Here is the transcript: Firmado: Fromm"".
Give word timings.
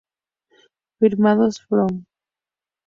Firmado: 0.99 1.45
Fromm"". 1.67 2.05